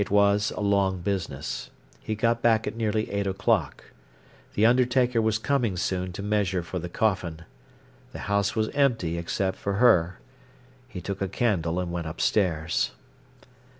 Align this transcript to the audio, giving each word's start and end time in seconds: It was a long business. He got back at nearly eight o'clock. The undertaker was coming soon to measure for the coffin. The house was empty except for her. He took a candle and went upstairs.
It 0.01 0.09
was 0.09 0.49
a 0.57 0.61
long 0.61 1.01
business. 1.01 1.69
He 2.01 2.15
got 2.15 2.41
back 2.41 2.65
at 2.65 2.75
nearly 2.75 3.11
eight 3.11 3.27
o'clock. 3.27 3.83
The 4.55 4.65
undertaker 4.65 5.21
was 5.21 5.37
coming 5.37 5.77
soon 5.77 6.11
to 6.13 6.23
measure 6.23 6.63
for 6.63 6.79
the 6.79 6.89
coffin. 6.89 7.43
The 8.11 8.17
house 8.25 8.55
was 8.55 8.69
empty 8.69 9.19
except 9.19 9.59
for 9.59 9.73
her. 9.73 10.17
He 10.89 11.01
took 11.01 11.21
a 11.21 11.27
candle 11.27 11.79
and 11.79 11.91
went 11.91 12.07
upstairs. 12.07 12.93